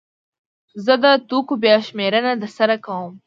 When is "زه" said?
0.85-0.93